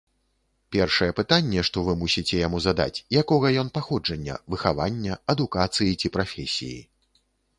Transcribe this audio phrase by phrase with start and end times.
[0.75, 6.81] Першае пытанне, што вы мусіце яму задаць, якога ён паходжання, выхавання, адукацыі ці прафесіі.